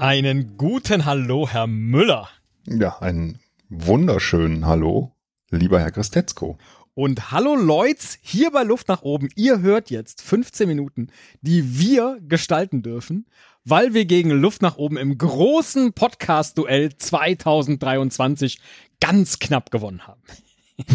Einen 0.00 0.56
guten 0.58 1.06
Hallo, 1.06 1.48
Herr 1.48 1.66
Müller. 1.66 2.28
Ja, 2.66 2.98
einen 2.98 3.40
wunderschönen 3.70 4.66
Hallo, 4.66 5.12
lieber 5.50 5.80
Herr 5.80 5.90
Christetzko. 5.90 6.58
Und 6.94 7.30
hallo 7.30 7.54
Leute, 7.54 8.04
hier 8.20 8.50
bei 8.50 8.64
Luft 8.64 8.88
nach 8.88 9.02
oben. 9.02 9.28
Ihr 9.36 9.60
hört 9.60 9.90
jetzt 9.90 10.20
15 10.20 10.66
Minuten, 10.66 11.08
die 11.42 11.78
wir 11.78 12.18
gestalten 12.26 12.82
dürfen, 12.82 13.26
weil 13.64 13.94
wir 13.94 14.04
gegen 14.04 14.30
Luft 14.30 14.62
nach 14.62 14.76
oben 14.76 14.96
im 14.96 15.16
großen 15.16 15.92
Podcast-Duell 15.92 16.96
2023 16.96 18.58
ganz 19.00 19.38
knapp 19.38 19.70
gewonnen 19.70 20.06
haben. 20.08 20.22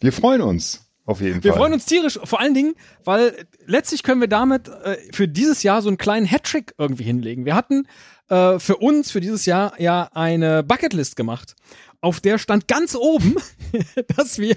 wir 0.00 0.12
freuen 0.12 0.40
uns. 0.40 0.88
Auf 1.04 1.20
jeden 1.20 1.42
wir 1.42 1.50
Fall. 1.50 1.50
Wir 1.50 1.54
freuen 1.54 1.72
uns 1.74 1.84
tierisch, 1.84 2.18
vor 2.22 2.40
allen 2.40 2.54
Dingen, 2.54 2.74
weil 3.04 3.46
letztlich 3.66 4.02
können 4.02 4.20
wir 4.20 4.28
damit 4.28 4.68
äh, 4.68 4.96
für 5.12 5.26
dieses 5.26 5.62
Jahr 5.62 5.82
so 5.82 5.88
einen 5.88 5.98
kleinen 5.98 6.26
Hattrick 6.26 6.74
irgendwie 6.78 7.04
hinlegen. 7.04 7.44
Wir 7.44 7.56
hatten 7.56 7.88
äh, 8.28 8.58
für 8.58 8.76
uns 8.76 9.10
für 9.10 9.20
dieses 9.20 9.44
Jahr 9.44 9.78
ja 9.80 10.08
eine 10.14 10.62
Bucketlist 10.62 11.16
gemacht. 11.16 11.56
Auf 12.02 12.20
der 12.20 12.36
stand 12.38 12.68
ganz 12.68 12.94
oben, 12.94 13.36
dass 14.16 14.38
wir 14.38 14.56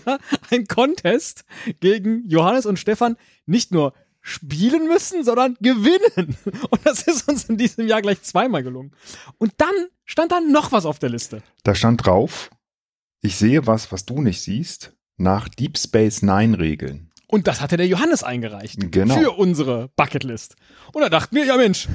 ein 0.50 0.66
Contest 0.66 1.46
gegen 1.80 2.28
Johannes 2.28 2.66
und 2.66 2.80
Stefan 2.80 3.18
nicht 3.46 3.72
nur 3.72 3.94
spielen 4.20 4.88
müssen, 4.88 5.24
sondern 5.24 5.56
gewinnen. 5.62 6.36
Und 6.72 6.86
das 6.86 7.04
ist 7.04 7.30
uns 7.30 7.46
in 7.46 7.58
diesem 7.58 7.88
Jahr 7.88 8.02
gleich 8.02 8.24
zweimal 8.24 8.64
gelungen. 8.64 8.92
Und 9.38 9.54
dann 9.58 9.74
stand 10.04 10.32
da 10.32 10.42
noch 10.42 10.72
was 10.72 10.88
auf 10.88 10.98
der 10.98 11.10
Liste. 11.10 11.44
Da 11.64 11.76
stand 11.76 12.04
drauf, 12.06 12.50
ich 13.22 13.36
sehe 13.36 13.68
was, 13.68 13.92
was 13.92 14.06
du 14.06 14.22
nicht 14.22 14.42
siehst 14.42 14.94
nach 15.18 15.48
Deep 15.48 15.78
Space 15.78 16.24
Nine 16.24 16.58
Regeln. 16.58 17.12
Und 17.28 17.48
das 17.48 17.62
hatte 17.62 17.78
der 17.78 17.88
Johannes 17.88 18.24
eingereicht. 18.24 18.92
Genau. 18.92 19.16
Für 19.16 19.32
unsere 19.32 19.90
Bucketlist. 19.96 20.56
Und 20.94 21.02
da 21.04 21.10
dachten 21.10 21.36
wir, 21.36 21.46
ja 21.46 21.58
Mensch. 21.58 21.88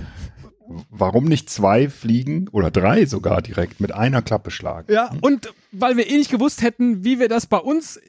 Warum 0.88 1.24
nicht 1.24 1.50
zwei 1.50 1.88
fliegen 1.88 2.48
oder 2.48 2.70
drei 2.70 3.04
sogar 3.06 3.42
direkt 3.42 3.80
mit 3.80 3.92
einer 3.92 4.22
Klappe 4.22 4.50
schlagen? 4.50 4.92
Ja, 4.92 5.10
und 5.20 5.52
weil 5.72 5.96
wir 5.96 6.08
eh 6.08 6.16
nicht 6.16 6.30
gewusst 6.30 6.62
hätten, 6.62 7.04
wie 7.04 7.18
wir 7.18 7.28
das 7.28 7.46
bei 7.46 7.58
uns 7.58 8.00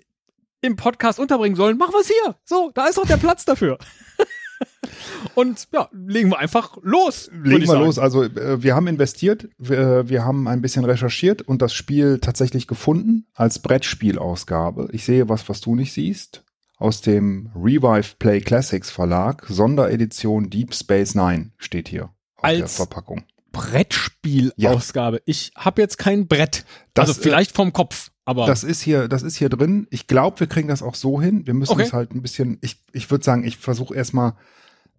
im 0.62 0.76
Podcast 0.76 1.20
unterbringen 1.20 1.56
sollen, 1.56 1.78
machen 1.78 1.94
wir 1.94 2.02
es 2.02 2.08
hier. 2.08 2.36
So, 2.44 2.72
da 2.74 2.86
ist 2.86 2.98
doch 2.98 3.08
der 3.08 3.18
Platz 3.18 3.46
dafür. 3.46 3.80
Und 5.36 5.68
ja, 5.72 5.90
legen 5.92 6.30
wir 6.30 6.40
einfach 6.40 6.78
los. 6.82 7.32
Legen 7.44 7.68
wir 7.68 7.80
los. 7.80 7.98
Also 7.98 8.24
äh, 8.24 8.62
wir 8.62 8.76
haben 8.76 8.88
investiert, 8.88 9.48
wir, 9.58 10.10
wir, 10.10 10.26
haben 10.26 10.48
ein 10.48 10.62
bisschen 10.62 10.86
recherchiert 10.86 11.42
und 11.42 11.62
das 11.62 11.74
Spiel 11.74 12.20
tatsächlich 12.20 12.68
gefunden 12.68 13.26
als 13.34 13.60
Brettspielausgabe. 13.60 14.90
Ich 14.92 15.06
sehe 15.06 15.30
was, 15.30 15.48
was 15.50 15.62
du 15.62 15.76
nicht 15.76 15.94
siehst. 15.94 16.44
Aus 16.78 17.02
dem 17.02 17.52
Revive 17.56 18.16
Play 18.18 18.42
Classics 18.42 18.90
Verlag, 18.90 19.46
Sonderedition 19.48 20.50
Deep 20.50 20.74
Space 20.74 21.16
Nine 21.16 21.52
steht 21.58 21.88
hier 21.88 22.10
als. 22.42 22.82
Brettspielausgabe. 23.52 25.18
Ja. 25.18 25.22
Ich 25.26 25.52
habe 25.56 25.82
jetzt 25.82 25.98
kein 25.98 26.28
Brett. 26.28 26.66
Das, 26.94 27.10
also 27.10 27.22
vielleicht 27.22 27.56
vom 27.56 27.74
Kopf. 27.74 28.12
Aber 28.24 28.46
das 28.46 28.64
ist 28.64 28.82
hier, 28.82 29.08
das 29.08 29.24
ist 29.24 29.36
hier 29.36 29.50
drin. 29.50 29.88
Ich 29.90 30.08
glaube, 30.08 30.40
wir 30.40 30.48
kriegen 30.48 30.68
das 30.68 30.82
auch 30.82 30.96
so 30.96 31.20
hin. 31.22 31.46
Wir 31.48 31.54
müssen 31.54 31.74
Okay. 31.74 31.84
es 31.84 31.94
halt 31.94 32.14
ein 32.14 32.22
bisschen. 32.22 32.60
Ich, 32.62 32.82
ich 32.94 33.10
würde 33.12 33.24
sagen, 33.24 33.44
ich 33.44 33.58
versuche 33.58 33.96
erstmal. 33.96 34.34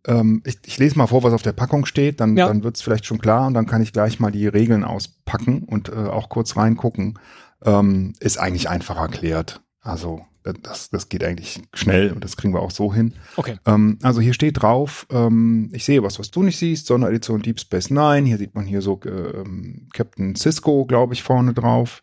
Ähm, 0.05 0.43
ich, 0.45 0.59
ich 0.67 0.79
lese 0.79 0.99
mal 0.99 1.07
vor, 1.07 1.23
was 1.23 1.33
auf 1.33 1.43
der 1.43 1.53
Packung 1.53 1.87
steht. 1.87 2.21
Dann, 2.21 2.37
Ja. 2.37 2.49
dann 2.49 2.65
wird 2.65 2.77
es 2.77 2.83
vielleicht 2.83 3.07
schon 3.07 3.19
klar 3.19 3.47
und 3.47 3.55
dann 3.55 3.67
kann 3.67 3.83
ich 3.83 3.93
gleich 3.93 4.19
mal 4.19 4.33
die 4.33 4.49
Regeln 4.49 4.83
auspacken 4.85 5.63
und 5.63 5.89
äh, 5.91 5.93
auch 5.93 6.29
kurz 6.29 6.57
reingucken. 6.57 7.19
Ähm, 7.65 8.13
ist 8.19 8.39
eigentlich 8.39 8.69
einfach 8.69 8.97
erklärt. 8.97 9.63
Also 9.81 10.27
das, 10.43 10.91
das 10.91 11.09
geht 11.09 11.25
eigentlich 11.25 11.63
schnell 11.75 12.13
und 12.13 12.25
das 12.25 12.37
kriegen 12.37 12.53
wir 12.55 12.61
auch 12.61 12.71
so 12.71 12.93
hin. 12.93 13.15
okay. 13.37 13.57
Ähm, 13.67 13.99
also 14.03 14.21
hier 14.21 14.35
steht 14.35 14.63
drauf, 14.63 15.07
ähm, 15.11 15.71
ich 15.73 15.85
sehe 15.85 16.03
was, 16.03 16.19
was 16.19 16.31
du 16.31 16.43
nicht 16.43 16.59
siehst, 16.59 16.87
Sonderedition 16.87 17.43
Deep 17.43 17.61
Space 17.61 17.91
Nine. 17.91 18.27
Hier 18.27 18.39
sieht 18.39 18.55
man 18.55 18.67
hier 18.67 18.83
so 18.83 19.01
ähm, 19.05 19.89
Captain 19.93 20.35
Cisco, 20.35 20.85
glaube 20.85 21.15
ich, 21.15 21.23
vorne 21.23 21.55
drauf. 21.55 22.03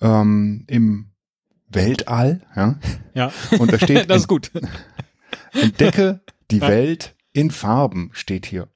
Ähm, 0.00 0.64
Im 0.66 1.10
Weltall, 1.68 2.42
ja. 2.56 2.78
Ja. 3.14 3.32
Und 3.58 3.72
da 3.72 3.78
steht, 3.78 4.08
das 4.10 4.22
ist 4.22 4.28
gut. 4.28 4.50
entdecke 5.52 6.20
die. 6.50 6.60
Welt 6.60 7.14
in 7.32 7.50
Farben, 7.50 8.10
steht 8.12 8.46
hier. 8.46 8.68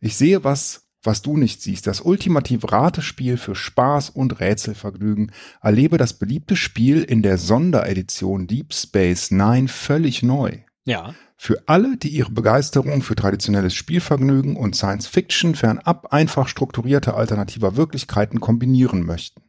Ich 0.00 0.16
sehe 0.16 0.42
was, 0.44 0.88
was 1.02 1.22
du 1.22 1.36
nicht 1.36 1.62
siehst. 1.62 1.86
Das 1.86 2.00
ultimative 2.00 2.70
Ratespiel 2.70 3.36
für 3.36 3.54
Spaß 3.54 4.10
und 4.10 4.40
Rätselvergnügen. 4.40 5.32
Erlebe 5.62 5.98
das 5.98 6.14
beliebte 6.14 6.56
Spiel 6.56 7.02
in 7.02 7.22
der 7.22 7.38
Sonderedition 7.38 8.46
Deep 8.46 8.74
Space 8.74 9.30
Nine 9.30 9.68
völlig 9.68 10.22
neu. 10.22 10.58
Ja. 10.84 11.14
Für 11.36 11.62
alle, 11.66 11.96
die 11.96 12.10
ihre 12.10 12.30
Begeisterung 12.30 13.00
für 13.00 13.14
traditionelles 13.14 13.74
Spielvergnügen 13.74 14.56
und 14.56 14.76
Science 14.76 15.06
Fiction 15.06 15.54
fernab 15.54 16.12
einfach 16.12 16.48
strukturierter 16.48 17.16
alternativer 17.16 17.76
Wirklichkeiten 17.76 18.40
kombinieren 18.40 19.06
möchten. 19.06 19.40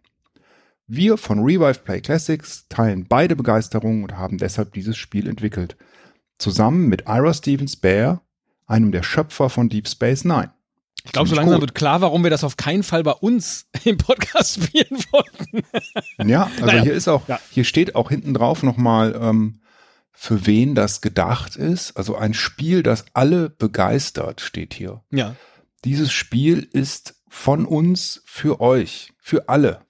Wir 0.87 1.17
von 1.17 1.39
Revive 1.39 1.79
Play 1.83 2.01
Classics 2.01 2.67
teilen 2.69 3.07
beide 3.07 3.35
Begeisterungen 3.35 4.03
und 4.03 4.17
haben 4.17 4.37
deshalb 4.37 4.73
dieses 4.73 4.97
Spiel 4.97 5.27
entwickelt. 5.27 5.77
Zusammen 6.37 6.87
mit 6.87 7.03
Ira 7.07 7.33
Stevens 7.33 7.75
Bear, 7.75 8.21
einem 8.67 8.91
der 8.91 9.03
Schöpfer 9.03 9.49
von 9.49 9.69
Deep 9.69 9.87
Space 9.87 10.25
Nine. 10.25 10.51
Ich 11.03 11.11
glaube, 11.11 11.29
so 11.29 11.35
langsam 11.35 11.55
gut. 11.55 11.61
wird 11.61 11.75
klar, 11.75 12.01
warum 12.01 12.23
wir 12.23 12.29
das 12.29 12.43
auf 12.43 12.57
keinen 12.57 12.83
Fall 12.83 13.03
bei 13.03 13.13
uns 13.13 13.67
im 13.83 13.97
Podcast 13.97 14.63
spielen 14.63 15.03
wollten. 15.11 15.63
Ja, 16.29 16.43
also 16.43 16.65
Naja, 16.65 16.83
hier 16.83 16.93
ist 16.93 17.07
auch, 17.07 17.27
ja. 17.27 17.39
hier 17.49 17.63
steht 17.63 17.95
auch 17.95 18.09
hinten 18.09 18.33
drauf 18.33 18.63
nochmal, 18.63 19.19
ähm, 19.19 19.61
für 20.11 20.45
wen 20.45 20.75
das 20.75 21.01
gedacht 21.01 21.55
ist. 21.55 21.97
Also 21.97 22.15
ein 22.15 22.33
Spiel, 22.33 22.83
das 22.83 23.05
alle 23.13 23.49
begeistert, 23.49 24.41
steht 24.41 24.73
hier. 24.73 25.01
Ja. 25.11 25.35
Dieses 25.83 26.11
Spiel 26.11 26.67
ist 26.71 27.15
von 27.27 27.65
uns 27.65 28.21
für 28.25 28.61
euch, 28.61 29.13
für 29.17 29.49
alle. 29.49 29.81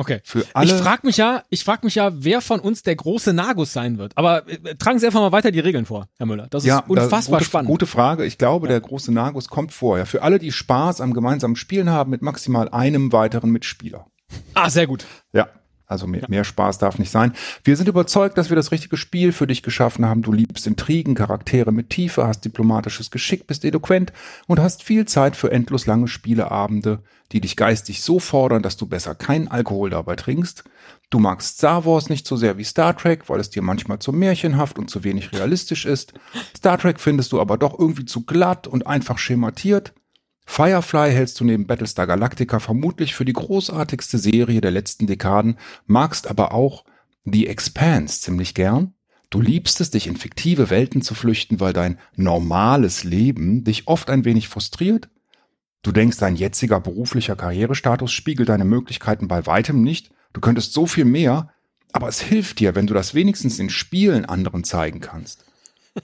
Okay. 0.00 0.20
Für 0.24 0.46
alle. 0.54 0.74
Ich 0.74 0.80
frage 0.80 1.06
mich 1.06 1.18
ja, 1.18 1.42
ich 1.50 1.62
frage 1.62 1.84
mich 1.84 1.94
ja, 1.94 2.10
wer 2.14 2.40
von 2.40 2.58
uns 2.58 2.82
der 2.82 2.96
große 2.96 3.34
Nagus 3.34 3.74
sein 3.74 3.98
wird. 3.98 4.16
Aber 4.16 4.48
äh, 4.48 4.74
tragen 4.76 4.98
Sie 4.98 5.04
einfach 5.04 5.20
mal 5.20 5.30
weiter 5.30 5.50
die 5.50 5.60
Regeln 5.60 5.84
vor, 5.84 6.08
Herr 6.16 6.24
Müller. 6.24 6.46
Das 6.48 6.62
ist 6.62 6.68
ja, 6.68 6.78
unfassbar 6.88 7.20
da, 7.20 7.40
gute, 7.40 7.44
spannend. 7.44 7.70
Gute 7.70 7.86
Frage. 7.86 8.24
Ich 8.24 8.38
glaube, 8.38 8.66
der 8.66 8.80
große 8.80 9.12
Nagus 9.12 9.48
kommt 9.48 9.74
vorher. 9.74 10.06
Für 10.06 10.22
alle, 10.22 10.38
die 10.38 10.52
Spaß 10.52 11.02
am 11.02 11.12
gemeinsamen 11.12 11.54
Spielen 11.54 11.90
haben, 11.90 12.10
mit 12.10 12.22
maximal 12.22 12.70
einem 12.70 13.12
weiteren 13.12 13.50
Mitspieler. 13.50 14.06
Ah, 14.54 14.70
sehr 14.70 14.86
gut. 14.86 15.04
Ja, 15.34 15.50
also 15.90 16.06
mehr, 16.06 16.24
mehr 16.28 16.44
Spaß 16.44 16.78
darf 16.78 16.98
nicht 16.98 17.10
sein. 17.10 17.32
Wir 17.64 17.76
sind 17.76 17.88
überzeugt, 17.88 18.38
dass 18.38 18.50
wir 18.50 18.56
das 18.56 18.72
richtige 18.72 18.96
Spiel 18.96 19.32
für 19.32 19.46
dich 19.46 19.62
geschaffen 19.62 20.06
haben. 20.06 20.22
Du 20.22 20.32
liebst 20.32 20.66
Intrigen, 20.66 21.14
Charaktere 21.14 21.72
mit 21.72 21.90
Tiefe, 21.90 22.26
hast 22.26 22.44
diplomatisches 22.44 23.10
Geschick, 23.10 23.46
bist 23.46 23.64
eloquent 23.64 24.12
und 24.46 24.60
hast 24.60 24.82
viel 24.82 25.06
Zeit 25.06 25.36
für 25.36 25.50
endlos 25.50 25.86
lange 25.86 26.08
Spieleabende, 26.08 27.02
die 27.32 27.40
dich 27.40 27.56
geistig 27.56 28.02
so 28.02 28.18
fordern, 28.18 28.62
dass 28.62 28.76
du 28.76 28.86
besser 28.86 29.14
keinen 29.14 29.48
Alkohol 29.48 29.90
dabei 29.90 30.16
trinkst. 30.16 30.64
Du 31.10 31.18
magst 31.18 31.58
Star 31.58 31.84
Wars 31.84 32.08
nicht 32.08 32.26
so 32.26 32.36
sehr 32.36 32.56
wie 32.56 32.64
Star 32.64 32.96
Trek, 32.96 33.28
weil 33.28 33.40
es 33.40 33.50
dir 33.50 33.62
manchmal 33.62 33.98
zu 33.98 34.12
märchenhaft 34.12 34.78
und 34.78 34.90
zu 34.90 35.02
wenig 35.02 35.32
realistisch 35.32 35.84
ist. 35.84 36.14
Star 36.56 36.78
Trek 36.78 37.00
findest 37.00 37.32
du 37.32 37.40
aber 37.40 37.58
doch 37.58 37.78
irgendwie 37.78 38.04
zu 38.04 38.24
glatt 38.24 38.68
und 38.68 38.86
einfach 38.86 39.18
schematiert. 39.18 39.92
Firefly 40.52 41.12
hältst 41.12 41.38
du 41.38 41.44
neben 41.44 41.68
Battlestar 41.68 42.08
Galactica 42.08 42.58
vermutlich 42.58 43.14
für 43.14 43.24
die 43.24 43.32
großartigste 43.32 44.18
Serie 44.18 44.60
der 44.60 44.72
letzten 44.72 45.06
Dekaden, 45.06 45.56
magst 45.86 46.28
aber 46.28 46.52
auch 46.52 46.84
The 47.24 47.46
Expanse 47.46 48.20
ziemlich 48.20 48.52
gern. 48.54 48.94
Du 49.30 49.40
liebst 49.40 49.80
es, 49.80 49.90
dich 49.90 50.08
in 50.08 50.16
fiktive 50.16 50.68
Welten 50.68 51.02
zu 51.02 51.14
flüchten, 51.14 51.60
weil 51.60 51.72
dein 51.72 52.00
normales 52.16 53.04
Leben 53.04 53.62
dich 53.62 53.86
oft 53.86 54.10
ein 54.10 54.24
wenig 54.24 54.48
frustriert. 54.48 55.08
Du 55.82 55.92
denkst, 55.92 56.18
dein 56.18 56.34
jetziger 56.34 56.80
beruflicher 56.80 57.36
Karrierestatus 57.36 58.10
spiegelt 58.10 58.48
deine 58.48 58.64
Möglichkeiten 58.64 59.28
bei 59.28 59.46
weitem 59.46 59.82
nicht. 59.82 60.10
Du 60.32 60.40
könntest 60.40 60.72
so 60.72 60.84
viel 60.84 61.04
mehr, 61.04 61.50
aber 61.92 62.08
es 62.08 62.20
hilft 62.20 62.58
dir, 62.58 62.74
wenn 62.74 62.88
du 62.88 62.92
das 62.92 63.14
wenigstens 63.14 63.60
in 63.60 63.70
Spielen 63.70 64.24
anderen 64.24 64.64
zeigen 64.64 64.98
kannst. 64.98 65.44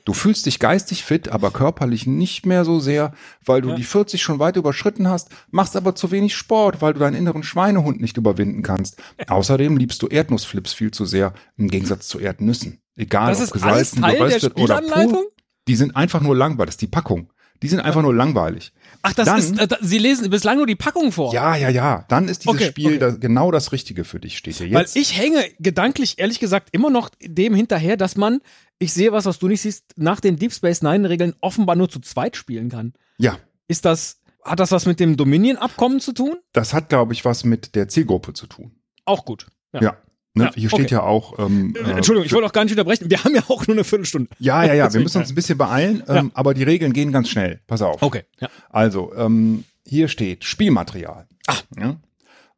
Du 0.04 0.12
fühlst 0.14 0.46
dich 0.46 0.58
geistig 0.58 1.04
fit, 1.04 1.28
aber 1.28 1.52
körperlich 1.52 2.06
nicht 2.06 2.44
mehr 2.44 2.64
so 2.64 2.80
sehr, 2.80 3.12
weil 3.44 3.60
du 3.60 3.70
Ja. 3.70 3.74
die 3.76 3.84
40 3.84 4.20
schon 4.22 4.40
weit 4.40 4.56
überschritten 4.56 5.08
hast, 5.08 5.30
machst 5.50 5.76
aber 5.76 5.94
zu 5.94 6.10
wenig 6.10 6.34
Sport, 6.34 6.82
weil 6.82 6.92
du 6.92 6.98
deinen 6.98 7.14
inneren 7.14 7.44
Schweinehund 7.44 8.00
nicht 8.00 8.16
überwinden 8.16 8.62
kannst. 8.62 9.00
Außerdem 9.28 9.76
liebst 9.76 10.02
du 10.02 10.08
Erdnussflips 10.08 10.72
viel 10.72 10.90
zu 10.90 11.04
sehr, 11.06 11.34
im 11.56 11.68
Gegensatz 11.68 12.08
zu 12.08 12.18
Erdnüssen. 12.18 12.80
Egal 12.96 13.30
Das 13.30 13.46
ob 13.46 13.52
gesalzen, 13.52 14.02
geröstet 14.02 14.56
oder 14.58 14.80
pur. 14.80 15.26
Die 15.68 15.76
sind 15.76 15.94
einfach 15.94 16.20
nur 16.20 16.34
langweilig, 16.36 16.66
das 16.66 16.74
ist 16.74 16.82
die 16.82 16.86
Packung. 16.88 17.30
Die 17.62 17.68
sind 17.68 17.80
einfach 17.80 18.02
nur 18.02 18.14
langweilig. 18.14 18.72
Ach, 19.02 19.12
das 19.14 19.26
Dann- 19.26 19.38
ist, 19.38 19.58
äh, 19.58 19.68
Sie 19.80 19.98
lesen 19.98 20.28
bislang 20.30 20.58
nur 20.58 20.66
die 20.66 20.74
Packung 20.76 21.12
vor. 21.12 21.32
Ja, 21.32 21.56
ja, 21.56 21.68
ja. 21.68 22.04
Dann 22.08 22.28
ist 22.28 22.44
dieses 22.44 22.54
Okay, 22.54 22.68
Spiel 22.68 22.86
okay. 22.88 22.98
Das, 22.98 23.20
genau 23.20 23.50
das 23.50 23.72
Richtige 23.72 24.04
für 24.04 24.20
dich, 24.20 24.36
steht 24.38 24.56
hier 24.56 24.70
Weil 24.72 24.82
jetzt. 24.82 24.96
ich 24.96 25.16
hänge 25.18 25.44
gedanklich, 25.58 26.18
ehrlich 26.18 26.38
gesagt, 26.40 26.68
immer 26.72 26.90
noch 26.90 27.08
dem 27.20 27.54
hinterher, 27.54 27.96
dass 27.96 28.16
man, 28.16 28.40
ich 28.78 28.92
sehe 28.92 29.12
was, 29.12 29.24
was 29.24 29.38
du 29.38 29.48
nicht 29.48 29.62
siehst, 29.62 29.84
nach 29.96 30.20
den 30.20 30.36
Deep 30.36 30.52
Space 30.52 30.82
Nine 30.82 31.08
Regeln 31.08 31.34
offenbar 31.40 31.76
nur 31.76 31.88
zu 31.88 32.00
zweit 32.00 32.36
spielen 32.36 32.68
kann. 32.68 32.92
ja, 33.18 33.38
Ist 33.68 33.84
das, 33.84 34.20
hat 34.44 34.60
das 34.60 34.70
was 34.70 34.86
mit 34.86 35.00
dem 35.00 35.16
Dominion-Abkommen 35.16 36.00
zu 36.00 36.12
tun? 36.12 36.36
das 36.52 36.72
hat, 36.74 36.88
glaube 36.88 37.12
ich, 37.12 37.24
was 37.24 37.44
mit 37.44 37.74
der 37.74 37.88
Zielgruppe 37.88 38.32
zu 38.32 38.46
tun. 38.46 38.72
Auch 39.04 39.24
gut. 39.24 39.46
Ja. 39.72 39.80
Ja. 39.82 39.96
Ne? 40.36 40.44
Ja, 40.44 40.50
Hier 40.54 40.68
steht 40.68 40.86
okay. 40.86 40.94
ja 40.94 41.02
auch. 41.02 41.38
Ähm, 41.38 41.74
Äh, 41.74 41.80
äh, 41.80 41.92
Entschuldigung, 41.92 42.26
ich 42.26 42.32
wollte 42.32 42.46
auch 42.46 42.52
gar 42.52 42.64
nicht 42.64 42.72
unterbrechen. 42.72 43.10
Wir 43.10 43.24
haben 43.24 43.34
ja 43.34 43.42
auch 43.48 43.66
nur 43.66 43.74
eine 43.76 43.84
Viertelstunde. 43.84 44.28
Ja, 44.38 44.64
ja, 44.64 44.74
ja. 44.74 44.92
Wir 44.92 45.00
müssen 45.00 45.18
uns 45.18 45.30
ein 45.30 45.34
bisschen 45.34 45.56
beeilen, 45.56 46.02
ähm, 46.08 46.30
aber 46.34 46.52
die 46.52 46.62
Regeln 46.62 46.92
gehen 46.92 47.10
ganz 47.10 47.30
schnell. 47.30 47.60
Pass 47.66 47.80
auf. 47.82 48.02
Okay. 48.02 48.24
Ja. 48.40 48.48
Also, 48.70 49.14
ähm, 49.16 49.64
hier 49.86 50.08
steht 50.08 50.44
Spielmaterial. 50.44 51.26
Ah. 51.46 51.56
Ja? 51.80 51.96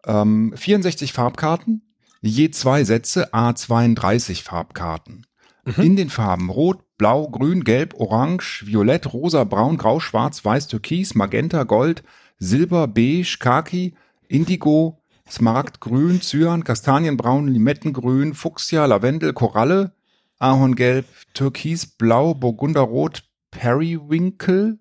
Ähm, 0.07 0.53
64 0.57 1.13
Farbkarten, 1.13 1.83
je 2.21 2.51
zwei 2.51 2.83
Sätze, 2.85 3.33
a 3.33 3.55
32 3.55 4.43
Farbkarten. 4.43 5.27
Mhm. 5.65 5.83
In 5.83 5.97
den 5.97 6.11
Farben 6.11 6.51
Rot, 6.51 6.79
Blau, 6.97 7.29
Grün, 7.29 7.63
Gelb, 7.63 7.95
Orange, 7.95 8.65
Violett, 8.67 9.13
Rosa, 9.13 9.45
Braun, 9.45 9.77
Grau, 9.77 10.01
Schwarz, 10.01 10.45
Weiß, 10.45 10.67
Türkis, 10.67 11.15
Magenta, 11.15 11.63
Gold, 11.63 12.03
Silber, 12.39 12.89
Beige, 12.89 13.37
Khaki, 13.39 13.95
Indigo, 14.27 14.99
Smaragd, 15.31 15.81
Grün, 15.81 16.21
Cyan, 16.21 16.65
Kastanienbraun, 16.65 17.49
Limettengrün, 17.49 18.35
Fuchsia, 18.35 18.87
Lavendel, 18.87 19.33
Koralle, 19.33 19.93
Ahorngelb, 20.39 21.05
Türkis, 21.35 21.87
Blau, 21.87 22.35
Burgunderrot, 22.35 23.23
Periwinkle, 23.51 24.79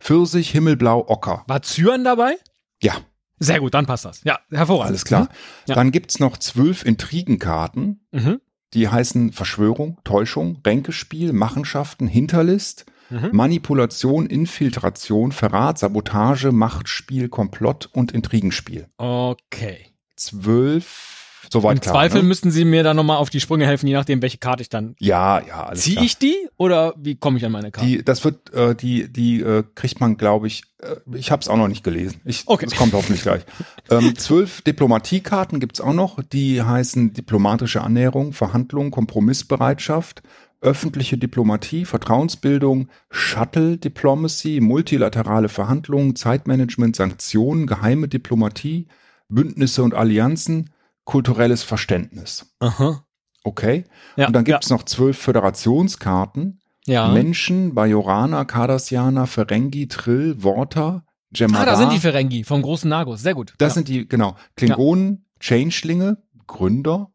Pfirsich, 0.00 0.50
Himmelblau, 0.50 1.04
Ocker. 1.08 1.44
War 1.46 1.62
Zyan 1.62 2.04
dabei? 2.04 2.36
Ja, 2.82 2.94
Sehr 3.38 3.60
gut, 3.60 3.74
dann 3.74 3.84
passt 3.86 4.04
das. 4.06 4.22
Ja, 4.24 4.38
hervorragend. 4.50 4.88
alles 4.88 5.04
klar. 5.04 5.28
Ja. 5.66 5.74
Dann 5.74 5.90
gibt's 5.90 6.20
noch 6.20 6.38
zwölf 6.38 6.84
Intrigenkarten, 6.86 8.00
Mhm. 8.12 8.40
die 8.72 8.88
heißen 8.88 9.32
Verschwörung, 9.32 9.98
Täuschung, 10.04 10.58
Ränkespiel, 10.66 11.32
Machenschaften, 11.34 12.06
Hinterlist, 12.08 12.86
Mhm. 13.10 13.30
Manipulation, 13.32 14.26
Infiltration, 14.26 15.32
Verrat, 15.32 15.78
Sabotage, 15.78 16.52
Machtspiel, 16.52 17.28
Komplott 17.28 17.88
und 17.92 18.12
Intrigenspiel. 18.12 18.88
Okay. 18.98 19.86
Zwölf, 20.16 21.46
soweit 21.52 21.76
Im 21.76 21.80
klar. 21.80 21.94
Zweifel 21.94 22.22
ne? 22.22 22.28
müssten 22.28 22.50
Sie 22.50 22.64
mir 22.64 22.82
dann 22.82 22.96
nochmal 22.96 23.18
auf 23.18 23.30
die 23.30 23.40
Sprünge 23.40 23.66
helfen, 23.66 23.86
je 23.86 23.94
nachdem, 23.94 24.22
welche 24.22 24.38
Karte 24.38 24.62
ich 24.62 24.70
dann. 24.70 24.96
Ja, 24.98 25.40
ja, 25.40 25.64
alles 25.64 25.82
Ziehe 25.82 26.02
ich 26.02 26.18
die 26.18 26.48
oder 26.56 26.94
wie 26.96 27.16
komme 27.16 27.38
ich 27.38 27.44
an 27.44 27.52
meine 27.52 27.70
Karte? 27.70 27.88
Die, 27.88 28.04
das 28.04 28.24
wird, 28.24 28.52
äh, 28.54 28.74
die, 28.74 29.12
die 29.12 29.40
äh, 29.40 29.62
kriegt 29.74 30.00
man, 30.00 30.16
glaube 30.16 30.46
ich. 30.46 30.62
Äh, 30.80 30.96
ich 31.14 31.30
habe 31.30 31.42
es 31.42 31.48
auch 31.48 31.56
noch 31.56 31.68
nicht 31.68 31.84
gelesen. 31.84 32.20
Ich, 32.24 32.44
Okay. 32.46 32.66
Das 32.66 32.76
kommt 32.76 32.94
hoffentlich 32.94 33.22
gleich. 33.22 33.42
ähm, 33.90 34.16
zwölf 34.16 34.62
Diplomatiekarten 34.62 35.60
gibt's 35.60 35.80
auch 35.80 35.92
noch. 35.92 36.22
Die 36.22 36.62
heißen 36.62 37.12
diplomatische 37.12 37.82
Annäherung, 37.82 38.32
Verhandlung, 38.32 38.90
Kompromissbereitschaft, 38.90 40.22
öffentliche 40.60 41.18
Diplomatie, 41.18 41.84
Vertrauensbildung, 41.84 42.88
Shuttle 43.10 43.76
Diplomacy, 43.78 44.60
multilaterale 44.60 45.48
Verhandlungen, 45.48 46.16
Zeitmanagement, 46.16 46.96
Sanktionen, 46.96 47.66
geheime 47.66 48.08
Diplomatie, 48.08 48.88
Bündnisse 49.28 49.82
und 49.82 49.94
Allianzen, 49.94 50.70
kulturelles 51.04 51.62
Verständnis. 51.62 52.54
Aha. 52.58 53.04
Okay. 53.44 53.84
Ja, 54.16 54.26
und 54.26 54.32
dann 54.32 54.44
gibt's 54.44 54.70
noch 54.70 54.82
zwölf 54.84 55.18
Föderationskarten. 55.18 56.60
ja. 56.86 57.08
Menschen, 57.08 57.74
Bajorana, 57.74 58.44
Cardassianer, 58.44 59.26
Ferengi, 59.26 59.86
Trill, 59.86 60.42
Worta, 60.42 61.04
Jem'Hadar. 61.34 61.62
Ah, 61.62 61.64
da 61.66 61.76
sind 61.76 61.92
die 61.92 61.98
Ferengi 61.98 62.44
vom 62.44 62.62
großen 62.62 62.88
Nagus. 62.88 63.22
Sehr 63.22 63.34
gut. 63.34 63.54
Das 63.58 63.70
ja. 63.70 63.74
sind 63.74 63.88
die, 63.88 64.08
genau. 64.08 64.36
Klingonen, 64.56 65.26
Changelinge, 65.38 66.18
Gründer, 66.46 67.12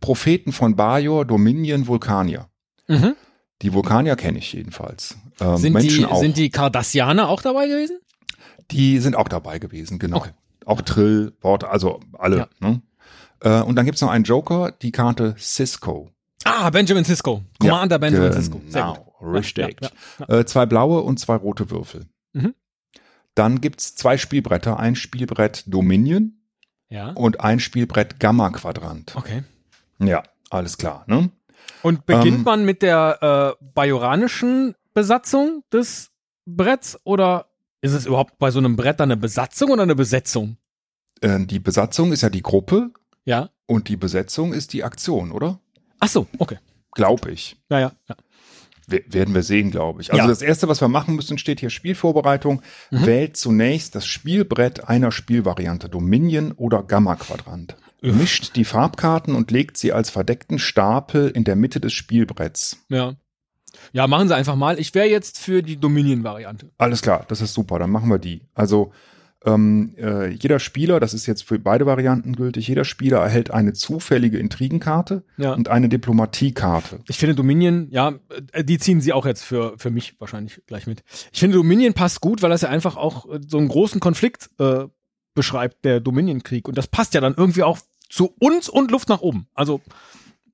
Propheten 0.00 0.52
von 0.52 0.76
Bajor, 0.76 1.24
Dominion, 1.24 1.86
Vulkanier. 1.86 2.49
Mhm. 2.90 3.14
Die 3.62 3.74
Vulkanier 3.74 4.16
kenne 4.16 4.38
ich 4.38 4.52
jedenfalls. 4.52 5.16
Ähm, 5.40 5.56
sind, 5.58 5.72
Menschen 5.74 5.98
die, 5.98 6.06
auch. 6.06 6.20
sind 6.20 6.36
die 6.38 6.48
Cardassianer 6.50 7.28
auch 7.28 7.42
dabei 7.42 7.66
gewesen? 7.66 7.98
Die 8.70 8.98
sind 9.00 9.16
auch 9.16 9.28
dabei 9.28 9.58
gewesen, 9.58 9.98
genau. 9.98 10.18
Okay. 10.18 10.30
Auch 10.64 10.80
Trill, 10.82 11.32
Worta, 11.40 11.68
also 11.68 12.00
alle. 12.18 12.38
Ja. 12.38 12.48
Ne? 12.60 12.82
Äh, 13.40 13.60
und 13.62 13.76
dann 13.76 13.84
gibt's 13.86 14.00
noch 14.00 14.10
einen 14.10 14.24
Joker, 14.24 14.72
die 14.72 14.92
Karte 14.92 15.34
Cisco. 15.38 16.10
Ah, 16.44 16.70
Benjamin 16.70 17.04
Sisko. 17.04 17.42
Commander 17.58 17.98
Benjamin 17.98 18.32
Sisko. 18.32 18.60
Sehr 18.68 18.84
gut. 18.84 19.00
Genau, 19.18 19.32
richtig. 19.32 19.76
Ja, 19.82 19.90
ja, 20.28 20.38
Äh, 20.38 20.46
zwei 20.46 20.64
blaue 20.66 21.00
und 21.02 21.18
zwei 21.20 21.36
rote 21.36 21.70
Würfel. 21.70 22.06
Mhm. 22.32 22.54
Dann 23.34 23.60
gibt's 23.60 23.94
zwei 23.94 24.16
Spielbretter, 24.16 24.78
ein 24.78 24.96
Spielbrett 24.96 25.64
Dominion 25.66 26.40
Ja. 26.88 27.10
und 27.10 27.40
ein 27.40 27.60
Spielbrett 27.60 28.20
Gamma 28.20 28.50
Quadrant. 28.50 29.14
Okay. 29.16 29.42
Ja, 29.98 30.22
alles 30.50 30.78
klar. 30.78 31.04
Ne? 31.06 31.30
Und 31.82 32.04
beginnt 32.06 32.38
Ähm, 32.38 32.42
man 32.44 32.64
mit 32.64 32.82
der 32.82 33.56
äh, 33.60 33.64
bajoranischen 33.74 34.74
Besatzung 34.94 35.62
des 35.72 36.10
Bretts 36.46 36.98
oder 37.04 37.46
ist 37.80 37.92
es 37.94 38.06
überhaupt 38.06 38.38
bei 38.38 38.50
so 38.50 38.58
einem 38.58 38.76
Brett 38.76 39.00
dann 39.00 39.10
eine 39.10 39.16
Besatzung 39.20 39.70
oder 39.70 39.82
eine 39.84 39.94
Besetzung? 39.94 40.56
Äh, 41.22 41.40
die 41.46 41.58
Besatzung 41.58 42.12
ist 42.12 42.20
ja 42.22 42.28
die 42.28 42.42
Gruppe 42.42 42.90
Ja. 43.24 43.50
und 43.66 43.88
die 43.88 43.96
Besetzung 43.96 44.52
ist 44.52 44.72
die 44.72 44.84
Aktion, 44.84 45.32
oder? 45.32 45.60
Ach 46.00 46.08
so, 46.08 46.26
okay. 46.38 46.58
Glaube 46.92 47.30
ich. 47.30 47.56
Ja, 47.70 47.78
ja, 47.80 47.92
ja. 48.08 48.16
Werden 48.88 49.34
wir 49.34 49.44
sehen, 49.44 49.70
glaube 49.70 50.02
ich. 50.02 50.10
Also 50.12 50.24
Ja. 50.24 50.28
das 50.28 50.42
erste, 50.42 50.66
was 50.66 50.80
wir 50.80 50.88
machen 50.88 51.14
müssen, 51.14 51.38
steht 51.38 51.60
hier 51.60 51.70
Spielvorbereitung. 51.70 52.60
Mhm. 52.90 53.06
Wählt 53.06 53.36
zunächst 53.36 53.94
das 53.94 54.04
Spielbrett 54.04 54.88
einer 54.88 55.12
Spielvariante 55.12 55.88
Dominion 55.88 56.50
oder 56.52 56.82
Gamma 56.82 57.14
Quadrant. 57.14 57.76
Uff. 57.78 57.89
Mischt 58.02 58.56
die 58.56 58.64
Farbkarten 58.64 59.34
und 59.34 59.50
legt 59.50 59.76
sie 59.76 59.92
als 59.92 60.10
verdeckten 60.10 60.58
Stapel 60.58 61.28
in 61.28 61.44
der 61.44 61.56
Mitte 61.56 61.80
des 61.80 61.92
Spielbretts. 61.92 62.78
Ja. 62.88 63.14
Ja, 63.92 64.06
machen 64.08 64.26
Sie 64.28 64.34
einfach 64.34 64.56
mal. 64.56 64.80
Ich 64.80 64.94
wäre 64.94 65.06
jetzt 65.08 65.38
für 65.38 65.62
die 65.62 65.76
Dominion-Variante. 65.76 66.70
Alles 66.78 67.02
klar, 67.02 67.24
das 67.28 67.40
ist 67.40 67.54
super, 67.54 67.78
dann 67.78 67.90
machen 67.90 68.08
wir 68.08 68.18
die. 68.18 68.42
Also 68.54 68.92
ähm, 69.44 69.94
äh, 69.96 70.28
jeder 70.28 70.58
Spieler, 70.58 70.98
das 71.00 71.14
ist 71.14 71.26
jetzt 71.26 71.44
für 71.44 71.58
beide 71.58 71.86
Varianten 71.86 72.34
gültig, 72.36 72.66
jeder 72.68 72.84
Spieler 72.84 73.18
erhält 73.20 73.50
eine 73.52 73.72
zufällige 73.72 74.38
Intrigenkarte 74.38 75.24
Ja. 75.38 75.54
und 75.54 75.68
eine 75.68 75.88
Diplomatiekarte. 75.88 77.00
Ich 77.08 77.16
finde 77.18 77.34
Dominion, 77.36 77.88
ja, 77.90 78.14
äh, 78.52 78.64
die 78.64 78.78
ziehen 78.78 79.00
sie 79.00 79.12
auch 79.12 79.24
jetzt 79.24 79.42
für, 79.44 79.74
für 79.78 79.90
mich 79.90 80.16
wahrscheinlich 80.20 80.60
gleich 80.66 80.86
mit. 80.86 81.02
Ich 81.32 81.40
finde 81.40 81.56
Dominion 81.56 81.94
passt 81.94 82.20
gut, 82.20 82.42
weil 82.42 82.50
das 82.50 82.62
ja 82.62 82.68
einfach 82.68 82.96
auch 82.96 83.30
äh, 83.30 83.40
so 83.46 83.56
einen 83.58 83.68
großen 83.68 84.00
Konflikt 84.00 84.50
äh, 84.58 84.84
beschreibt, 85.34 85.84
der 85.84 86.00
Dominion-Krieg. 86.00 86.68
Und 86.68 86.76
das 86.76 86.88
passt 86.88 87.14
ja 87.14 87.20
dann 87.20 87.34
irgendwie 87.36 87.62
auch 87.62 87.78
zu 88.10 88.34
uns 88.38 88.68
und 88.68 88.90
Luft 88.90 89.08
nach 89.08 89.20
oben. 89.22 89.46
Also 89.54 89.80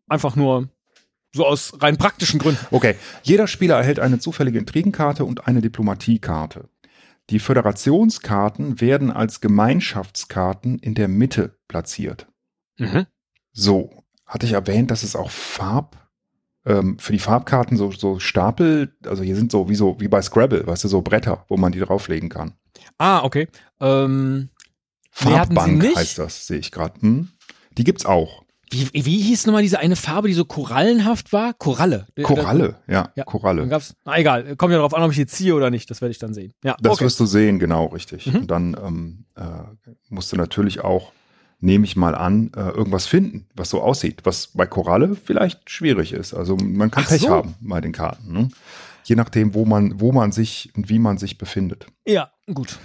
einfach 0.08 0.36
nur 0.36 0.68
so 1.34 1.46
aus 1.46 1.72
rein 1.80 1.96
praktischen 1.96 2.38
Gründen. 2.38 2.64
Okay, 2.70 2.94
jeder 3.22 3.48
Spieler 3.48 3.76
erhält 3.76 3.98
eine 3.98 4.18
zufällige 4.18 4.58
Intrigenkarte 4.58 5.24
und 5.24 5.48
eine 5.48 5.60
Diplomatiekarte. 5.60 6.68
Die 7.30 7.40
Föderationskarten 7.40 8.80
werden 8.80 9.10
als 9.10 9.40
Gemeinschaftskarten 9.40 10.78
in 10.78 10.94
der 10.94 11.08
Mitte 11.08 11.58
platziert. 11.66 12.28
Mhm. 12.78 13.06
So, 13.52 14.04
hatte 14.24 14.46
ich 14.46 14.52
erwähnt, 14.52 14.90
dass 14.90 15.02
es 15.02 15.16
auch 15.16 15.30
Farb, 15.30 16.08
ähm, 16.64 16.98
für 16.98 17.12
die 17.12 17.18
Farbkarten 17.18 17.76
so, 17.76 17.90
so 17.90 18.18
Stapel, 18.20 18.96
also 19.04 19.22
hier 19.22 19.34
sind 19.34 19.50
so 19.50 19.68
wie 19.68 19.74
so, 19.74 19.98
wie 19.98 20.08
bei 20.08 20.22
Scrabble, 20.22 20.66
weißt 20.66 20.84
du, 20.84 20.88
so 20.88 21.02
Bretter, 21.02 21.44
wo 21.48 21.56
man 21.56 21.72
die 21.72 21.80
drauflegen 21.80 22.28
kann. 22.28 22.54
Ah, 22.98 23.24
okay. 23.24 23.48
Ähm, 23.80 24.50
Farbbank 25.10 25.96
heißt 25.96 26.18
das, 26.18 26.46
sehe 26.46 26.58
ich 26.58 26.70
gerade. 26.70 27.00
Hm? 27.00 27.30
Die 27.78 27.84
gibt's 27.84 28.06
auch. 28.06 28.42
wie, 28.70 28.88
wie 28.92 29.20
hieß 29.20 29.46
nochmal 29.46 29.62
diese 29.62 29.78
eine 29.78 29.96
Farbe, 29.96 30.28
die 30.28 30.34
so 30.34 30.44
korallenhaft 30.44 31.32
war? 31.32 31.54
Koralle. 31.54 32.06
Koralle, 32.22 32.76
ja, 32.88 32.94
Ja, 32.94 33.10
Dann 33.16 33.24
Koralle. 33.26 33.68
gab's, 33.68 33.94
na 34.04 34.18
egal, 34.18 34.56
kommt 34.56 34.72
ja 34.72 34.78
darauf 34.78 34.94
an, 34.94 35.02
ob 35.04 35.10
ich 35.12 35.16
die 35.16 35.26
ziehe 35.26 35.54
oder 35.54 35.70
nicht. 35.70 35.88
Das 35.90 36.00
werde 36.00 36.10
ich 36.12 36.18
dann 36.18 36.34
sehen. 36.34 36.52
Ja, 36.64 36.76
Das 36.80 36.94
okay. 36.94 37.04
wirst 37.04 37.20
du 37.20 37.26
sehen, 37.26 37.58
genau, 37.58 37.86
richtig. 37.86 38.26
Mhm. 38.26 38.36
Und 38.40 38.50
dann 38.50 38.76
ähm, 38.84 39.24
äh, 39.36 39.42
musst 40.08 40.32
du 40.32 40.36
natürlich 40.36 40.80
auch, 40.80 41.12
nehme 41.60 41.84
ich 41.84 41.96
mal 41.96 42.14
an, 42.14 42.50
äh, 42.56 42.60
irgendwas 42.70 43.06
finden, 43.06 43.46
was 43.54 43.70
so 43.70 43.80
aussieht, 43.82 44.20
was 44.24 44.48
bei 44.48 44.66
Koralle 44.66 45.16
vielleicht 45.16 45.70
schwierig 45.70 46.12
ist. 46.12 46.34
Also 46.34 46.56
man 46.56 46.90
kann 46.90 47.04
Ach 47.06 47.10
Pech 47.10 47.22
so. 47.22 47.30
haben 47.30 47.54
bei 47.60 47.80
den 47.80 47.92
Karten. 47.92 48.32
Ne? 48.32 48.48
Je 49.04 49.14
nachdem, 49.16 49.54
wo 49.54 49.64
man, 49.64 50.00
wo 50.00 50.10
man 50.12 50.32
sich 50.32 50.70
und 50.76 50.88
wie 50.88 50.98
man 50.98 51.18
sich 51.18 51.38
befindet. 51.38 51.86
Ja, 52.06 52.32
gut. 52.52 52.78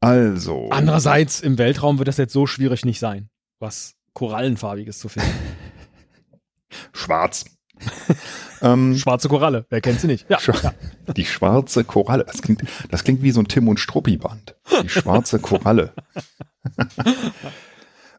Also. 0.00 0.68
Andererseits, 0.70 1.40
im 1.40 1.58
Weltraum 1.58 1.98
wird 1.98 2.08
das 2.08 2.16
jetzt 2.16 2.32
so 2.32 2.46
schwierig 2.46 2.84
nicht 2.84 2.98
sein, 2.98 3.28
was 3.62 3.94
Korallenfarbiges 4.12 4.98
zu 4.98 5.08
finden. 5.08 5.30
Schwarz. 6.92 7.46
ähm, 8.62 8.96
Schwarze 8.96 9.28
Koralle, 9.28 9.66
wer 9.70 9.80
kennt 9.80 10.00
sie 10.00 10.06
nicht? 10.06 10.28
Ja, 10.28 10.38
ja. 10.62 10.74
Die 11.16 11.24
schwarze 11.24 11.84
Koralle. 11.84 12.24
Das 12.24 12.42
klingt, 12.42 12.62
das 12.90 13.02
klingt 13.02 13.22
wie 13.22 13.30
so 13.30 13.40
ein 13.40 13.48
Tim 13.48 13.68
und 13.68 13.80
Struppi-Band. 13.80 14.54
Die 14.82 14.88
schwarze 14.88 15.38
Koralle. 15.40 15.92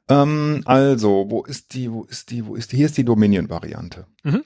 ähm, 0.10 0.62
also, 0.66 1.28
wo 1.30 1.44
ist 1.44 1.74
die, 1.74 1.92
wo 1.92 2.04
ist 2.04 2.32
die, 2.32 2.46
wo 2.46 2.56
ist 2.56 2.72
die? 2.72 2.78
Hier 2.78 2.88
ist 2.88 2.98
die 2.98 3.06
Dominion-Variante. 3.06 4.06
Mhm. 4.24 4.44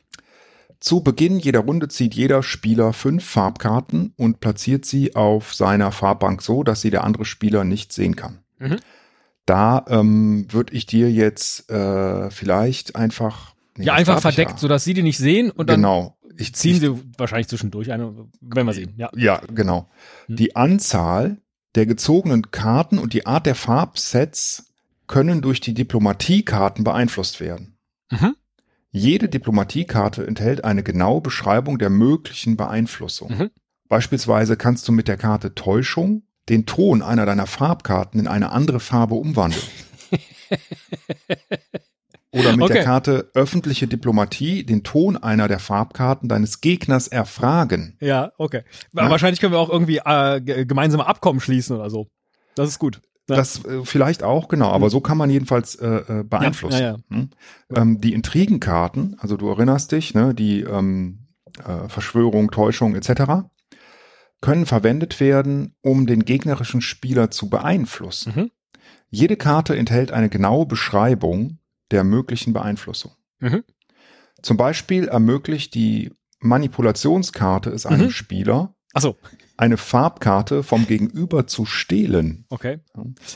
Zu 0.80 1.01
Beginn 1.01 1.39
jeder 1.39 1.62
Runde 1.62 1.88
zieht 1.88 2.13
jeder 2.13 2.44
Spieler 2.44 2.94
fünf 2.94 3.25
Farbkarten 3.25 4.13
und 4.18 4.39
platziert 4.39 4.86
sie 4.86 5.16
auf 5.16 5.56
seiner 5.56 5.92
Farbbank 5.92 6.44
so, 6.44 6.62
dass 6.62 6.82
sie 6.82 6.92
der 6.92 7.04
andere 7.04 7.25
Spieler 7.25 7.63
nicht 7.63 7.92
sehen 7.92 8.16
kann. 8.16 8.44
Mhm. 8.60 8.77
Da 9.48 9.86
ähm, 9.88 10.46
würde 10.50 10.74
ich 10.74 10.86
dir 10.86 11.10
jetzt 11.10 11.72
äh, 11.72 12.30
vielleicht 12.30 12.96
einfach 12.98 13.56
nee, 13.77 13.86
ja, 13.86 13.94
einfach 13.94 14.20
verdeckt, 14.22 14.51
ja. 14.51 14.58
sodass 14.58 14.84
sie 14.84 14.94
die 14.94 15.04
nicht 15.04 15.18
sehen 15.18 15.50
und 15.51 15.70
dann 15.70 15.82
genau. 15.82 16.18
Ich, 16.38 16.54
ziehen 16.54 16.75
ich, 16.75 16.82
sie 16.82 16.94
wahrscheinlich 17.18 17.48
zwischendurch 17.48 17.92
eine, 17.92 18.27
wenn 18.42 18.66
wir 18.68 18.74
sehen. 18.74 18.94
Ja. 18.98 19.10
Ja, 19.16 19.42
genau. 19.51 19.89
Hm. 20.27 20.36
Die 20.36 20.56
Anzahl 20.56 21.38
der 21.75 21.86
gezogenen 21.86 22.51
Karten 22.51 23.00
und 23.00 23.13
die 23.13 23.25
Art 23.25 23.46
der 23.46 23.56
Farbsets 23.56 24.74
können 25.08 25.42
durch 25.42 25.62
die 25.62 25.74
Diplomatiekarten 25.74 26.84
beeinflusst 26.84 27.39
werden. 27.39 27.77
Mhm. 28.12 28.36
Jede 28.92 29.30
Diplomatiekarte 29.30 30.27
enthält 30.27 30.66
eine 30.66 30.84
genaue 30.84 31.22
Beschreibung 31.22 31.77
der 31.77 31.89
möglichen 31.89 32.58
Beeinflussung. 32.58 33.30
Mhm. 33.30 33.50
Beispielsweise 33.88 34.58
kannst 34.58 34.88
du 34.88 34.92
mit 34.92 35.08
der 35.08 35.18
Karte 35.18 35.56
Täuschung 35.56 36.24
den 36.50 36.66
Ton 36.66 37.01
einer 37.01 37.25
deiner 37.25 37.48
Farbkarten 37.48 38.20
in 38.20 38.27
eine 38.27 38.51
andere 38.51 38.80
Farbe 38.80 39.16
umwandeln. 39.16 39.63
Oder 42.32 42.51
mit 42.51 42.62
Okay. 42.66 42.74
der 42.74 42.84
Karte 42.84 43.32
öffentliche 43.34 43.88
Diplomatie 43.88 44.63
den 44.66 44.84
Ton 44.84 45.18
einer 45.18 45.48
der 45.48 45.60
Farbkarten 45.60 46.27
deines 46.30 46.62
Gegners 46.62 47.08
erfragen. 47.08 47.98
Ja, 48.01 48.32
okay. 48.38 48.63
Ja. 48.94 49.10
Wahrscheinlich 49.10 49.39
können 49.39 49.54
wir 49.54 49.60
auch 49.60 49.70
irgendwie 49.70 50.01
äh, 50.06 50.42
ge- 50.42 50.66
gemeinsame 50.66 51.06
Abkommen 51.08 51.39
schließen 51.39 51.75
oder 51.77 51.89
so. 51.89 52.08
Das 52.56 52.70
ist 52.70 52.80
gut. 52.80 53.01
Ja. 53.30 53.38
Das 53.38 53.63
äh, 53.66 53.84
vielleicht 53.86 54.24
auch, 54.24 54.50
genau, 54.50 54.70
aber 54.72 54.86
Mhm. 54.88 54.92
so 54.92 55.01
kann 55.01 55.18
man 55.18 55.30
jedenfalls 55.30 55.75
äh, 55.75 55.88
äh, 55.88 56.24
beeinflussen. 56.24 56.80
Ja, 56.80 56.92
ja, 56.92 56.98
Hm? 57.10 57.30
Ähm, 57.74 58.01
die 58.01 58.13
Intrigenkarten, 58.13 59.16
also 59.20 59.36
du 59.38 59.50
erinnerst 59.50 59.92
dich, 59.94 60.13
ne, 60.13 60.34
die 60.36 60.62
ähm, 60.62 61.27
äh, 61.66 61.88
Verschwörung, 61.88 62.51
Täuschung 62.51 62.96
etc., 62.96 63.48
können 64.41 64.65
verwendet 64.65 65.20
werden, 65.20 65.75
um 65.82 66.06
den 66.08 66.25
gegnerischen 66.25 66.82
Spieler 66.82 67.32
zu 67.32 67.50
beeinflussen. 67.50 68.34
Mhm. 68.36 68.51
Jede 69.10 69.38
Karte 69.38 69.75
enthält 69.75 70.12
eine 70.12 70.29
genaue 70.29 70.65
Beschreibung 70.65 71.60
der 71.91 72.03
möglichen 72.03 72.53
Beeinflussung. 72.53 73.13
Mhm. 73.39 73.63
Zum 74.41 74.58
Beispiel 74.58 75.08
ermöglicht 75.08 75.74
die 75.74 76.12
Manipulationskarte 76.39 77.70
es 77.72 77.86
einem 77.86 78.08
Mhm. 78.08 78.12
Spieler, 78.12 78.75
Achso, 78.94 79.17
eine 79.58 79.77
Farbkarte 79.77 80.63
vom 80.63 80.86
Gegenüber 80.88 81.48
zu 81.48 81.65
stehlen. 81.65 82.46
okay. 82.50 82.79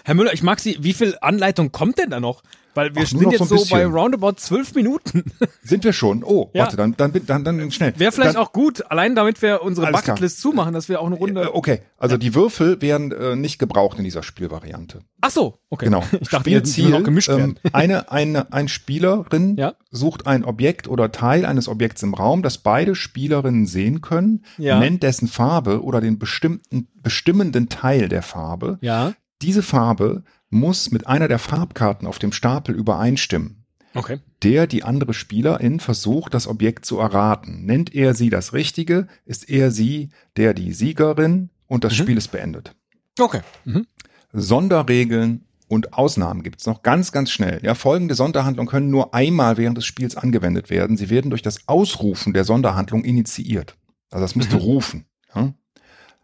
Herr 0.03 0.13
Müller, 0.15 0.33
ich 0.33 0.43
mag 0.43 0.59
Sie, 0.59 0.77
wie 0.81 0.93
viel 0.93 1.17
Anleitung 1.21 1.71
kommt 1.71 1.97
denn 1.97 2.09
da 2.11 2.19
noch? 2.19 2.43
Weil 2.73 2.95
wir 2.95 3.03
Ach, 3.03 3.07
sind 3.07 3.31
jetzt 3.31 3.47
so 3.47 3.57
so, 3.57 3.65
bei 3.75 3.85
roundabout 3.85 4.33
zwölf 4.37 4.73
Minuten. 4.75 5.23
Sind 5.63 5.83
wir 5.83 5.91
schon? 5.93 6.23
Oh, 6.23 6.49
Ja. 6.53 6.63
warte, 6.63 6.77
dann, 6.77 6.95
dann, 6.97 7.11
dann, 7.25 7.43
dann 7.43 7.71
schnell. 7.71 7.93
Wäre 7.97 8.11
vielleicht 8.11 8.35
dann, 8.35 8.41
auch 8.43 8.53
gut, 8.53 8.89
allein 8.89 9.13
damit 9.15 9.41
wir 9.41 9.61
unsere 9.61 9.87
Alles 9.87 10.01
klar. 10.03 10.15
Bucketlist 10.15 10.39
zumachen, 10.41 10.73
dass 10.73 10.87
wir 10.89 11.01
auch 11.01 11.05
eine 11.07 11.15
Äh, 11.15 11.19
Runde. 11.19 11.55
okay, 11.55 11.81
also 11.97 12.17
die 12.17 12.33
Würfel 12.33 12.81
werden 12.81 13.11
äh, 13.11 13.35
nicht 13.35 13.59
gebraucht 13.59 13.97
in 13.97 14.03
dieser 14.05 14.23
Spielvariante. 14.23 15.01
Ach 15.21 15.31
so, 15.31 15.59
okay. 15.69 15.85
Genau. 15.85 16.03
Ich 16.21 16.29
dachte, 16.29 16.49
würden 16.49 16.93
auch 16.93 17.03
gemischt 17.03 17.27
werden. 17.29 17.59
ähm, 17.63 17.69
eine, 17.73 18.11
eine, 18.11 18.53
ein 18.53 18.67
Spielerin 18.67 19.55
Ja. 19.57 19.73
sucht 19.91 20.25
ein 20.27 20.45
Objekt 20.45 20.87
oder 20.87 21.11
Teil 21.11 21.45
eines 21.45 21.67
Objekts 21.67 22.01
im 22.03 22.13
Raum, 22.13 22.41
das 22.41 22.57
beide 22.59 22.95
Spielerinnen 22.95 23.65
sehen 23.65 24.01
können, 24.01 24.45
Ja. 24.57 24.79
nennt 24.79 25.03
dessen 25.03 25.27
Farbe 25.27 25.83
oder 25.83 25.99
den 26.01 26.19
bestimmten, 26.19 26.87
bestimmenden 26.95 27.69
Teil 27.69 28.07
der 28.09 28.21
Farbe. 28.21 28.77
Ja, 28.81 29.13
Diese 29.41 29.63
Farbe 29.63 30.23
muss 30.49 30.91
mit 30.91 31.07
einer 31.07 31.27
der 31.27 31.39
Farbkarten 31.39 32.07
auf 32.07 32.19
dem 32.19 32.31
Stapel 32.31 32.75
übereinstimmen. 32.75 33.65
okay. 33.93 34.19
Der 34.43 34.67
die 34.67 34.83
andere 34.83 35.13
Spielerin 35.13 35.79
versucht, 35.79 36.33
das 36.33 36.47
Objekt 36.47 36.85
zu 36.85 36.97
erraten. 36.99 37.65
Nennt 37.65 37.93
er 37.93 38.13
sie 38.15 38.29
das 38.29 38.53
Richtige, 38.53 39.07
ist 39.25 39.49
er 39.49 39.69
sie 39.71 40.09
der 40.37 40.53
die 40.53 40.73
Siegerin 40.73 41.49
und 41.67 41.83
das 41.83 41.93
Mhm. 41.93 41.97
Spiel 42.03 42.17
ist 42.17 42.31
beendet. 42.31 42.75
Okay. 43.19 43.41
Mhm. 43.65 43.85
Sonderregeln 44.33 45.45
und 45.67 45.93
Ausnahmen 45.93 46.41
gibt's 46.43 46.65
noch 46.65 46.83
ganz, 46.83 47.11
ganz 47.11 47.31
schnell. 47.31 47.59
Ja, 47.63 47.75
folgende 47.75 48.15
Sonderhandlungen 48.15 48.69
können 48.69 48.89
nur 48.89 49.13
einmal 49.13 49.55
während 49.57 49.77
des 49.77 49.85
Spiels 49.85 50.15
angewendet 50.17 50.69
werden. 50.69 50.97
Sie 50.97 51.09
werden 51.09 51.29
durch 51.29 51.41
das 51.41 51.67
Ausrufen 51.67 52.33
der 52.33 52.43
Sonderhandlung 52.43 53.03
initiiert. 53.05 53.77
Also 54.09 54.23
das 54.23 54.35
musst 54.35 54.51
du 54.51 54.57
Mhm. 54.57 54.61
rufen. 54.63 55.05
Ja? 55.33 55.53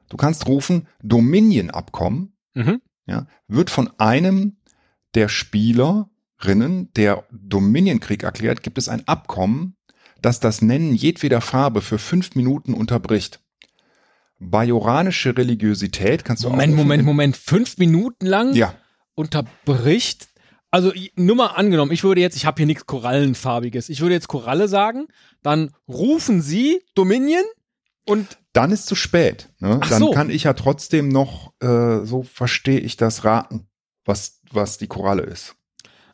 Du 0.09 0.17
kannst 0.17 0.47
rufen 0.47 0.87
Dominion-Abkommen, 1.03 2.33
Mhm. 2.55 2.81
Ja, 3.07 3.27
wird 3.47 3.69
von 3.69 3.89
einem 3.97 4.57
der 5.15 5.29
Spielerinnen, 5.29 6.91
der 6.95 7.23
Dominion-Krieg 7.31 8.23
erklärt, 8.23 8.61
gibt 8.63 8.77
es 8.77 8.89
ein 8.89 9.07
Abkommen, 9.07 9.75
das 10.21 10.39
das 10.39 10.61
Nennen 10.61 10.93
jedweder 10.93 11.41
Farbe 11.41 11.81
für 11.81 11.97
fünf 11.97 12.35
Minuten 12.35 12.73
unterbricht. 12.73 13.39
Bajoranische 14.39 15.35
Religiosität 15.35 16.23
kannst 16.23 16.43
du 16.43 16.49
Moment, 16.49 16.73
auch 16.73 16.77
Moment, 16.77 17.03
Moment. 17.05 17.37
Fünf 17.37 17.77
Minuten 17.77 18.27
lang 18.27 18.53
Ja, 18.53 18.75
unterbricht. 19.15 20.27
Also 20.69 20.91
nur 21.15 21.35
mal 21.35 21.47
angenommen, 21.47 21.91
ich 21.91 22.03
würde 22.03 22.21
jetzt, 22.21 22.35
ich 22.35 22.45
habe 22.45 22.57
hier 22.57 22.65
nichts 22.67 22.85
Korallenfarbiges. 22.85 23.89
Ich 23.89 24.01
würde 24.01 24.13
jetzt 24.13 24.27
Koralle 24.27 24.67
sagen, 24.67 25.07
dann 25.41 25.71
rufen 25.87 26.41
Sie 26.41 26.81
Dominion 26.93 27.43
und 28.07 28.37
dann 28.53 28.71
ist 28.71 28.87
zu 28.87 28.95
spät. 28.95 29.49
Ne? 29.59 29.79
Dann 29.89 29.99
so. 29.99 30.11
kann 30.11 30.29
ich 30.29 30.43
ja 30.43 30.53
trotzdem 30.53 31.09
noch, 31.09 31.53
äh, 31.61 32.05
so 32.05 32.23
verstehe 32.23 32.79
ich 32.79 32.97
das, 32.97 33.23
raten, 33.23 33.67
was, 34.05 34.41
was 34.51 34.77
die 34.77 34.87
Koralle 34.87 35.23
ist. 35.23 35.55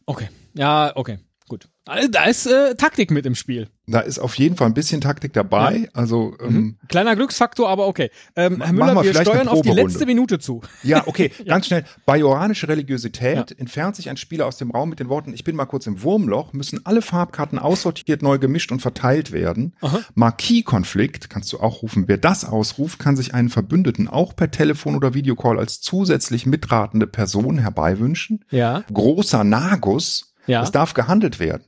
okay, 0.06 0.30
ja, 0.54 0.92
okay, 0.96 1.20
gut. 1.54 1.70
Also, 1.86 2.08
Da 2.08 2.24
ist 2.26 2.46
äh, 2.48 2.76
Taktik 2.76 3.12
mit 3.12 3.26
im 3.26 3.36
Spiel. 3.36 3.68
Da 3.88 4.00
ist 4.00 4.18
auf 4.18 4.36
jeden 4.36 4.56
Fall 4.56 4.68
ein 4.68 4.74
bisschen 4.74 5.02
Taktik 5.02 5.34
dabei. 5.34 5.90
Also, 5.94 6.36
ähm, 6.42 6.54
Mhm. 6.54 6.78
Kleiner 6.88 7.16
Glücksfaktor, 7.18 7.68
aber 7.68 7.88
okay. 7.88 8.10
Ähm, 8.38 8.62
Herr 8.62 8.72
Müller, 8.72 8.96
wir 8.96 9.14
wir 9.14 9.22
steuern 9.22 9.50
auf 9.50 9.62
die 9.62 9.72
letzte 9.72 10.06
Minute 10.06 10.40
zu. 10.40 10.62
ja, 10.84 11.04
okay, 11.08 11.30
ganz 11.46 11.66
schnell. 11.68 11.84
Bajoranische 12.06 12.70
Religiosität 12.70 13.60
entfernt 13.60 13.98
sich 13.98 14.10
ein 14.10 14.16
Spieler 14.18 14.46
aus 14.48 14.56
dem 14.58 14.72
Raum 14.72 14.90
mit 14.90 15.00
den 15.02 15.10
Worten, 15.10 15.34
ich 15.34 15.44
bin 15.44 15.56
mal 15.58 15.66
kurz 15.66 15.86
im 15.86 16.02
Wurmloch, 16.04 16.54
müssen 16.54 16.86
alle 16.86 17.02
Farbkarten 17.02 17.60
aussortiert, 17.60 18.22
neu 18.22 18.38
gemischt 18.40 18.72
und 18.72 18.82
verteilt 18.82 19.32
werden. 19.34 19.76
Marquis-Konflikt 20.16 21.30
kannst 21.30 21.52
du 21.54 21.60
auch 21.60 21.82
rufen. 21.84 22.08
Wer 22.08 22.18
das 22.18 22.46
ausruft, 22.46 23.00
kann 23.00 23.16
sich 23.16 23.34
einen 23.34 23.50
Verbündeten 23.50 24.08
auch 24.08 24.36
per 24.36 24.50
Telefon 24.52 24.96
oder 24.96 25.14
Videocall 25.14 25.60
als 25.60 25.82
zusätzlich 25.82 26.46
mitratende 26.46 27.08
Person 27.08 27.58
herbeiwünschen. 27.60 28.46
Ja, 28.50 28.84
Großer 28.92 29.44
Nagus, 29.44 30.33
ja. 30.48 30.62
es 30.64 30.72
darf 30.72 30.94
gehandelt 30.94 31.40
werden. 31.40 31.64